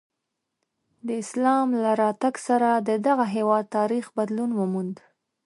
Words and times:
د 1.07 1.07
اسلام 1.23 1.67
له 1.83 1.91
راتګ 2.01 2.33
سره 2.47 2.69
د 2.87 2.89
دغه 3.07 3.25
هېواد 3.35 3.65
تاریخ 3.77 4.05
بدلون 4.17 4.51
وموند. 4.59 4.95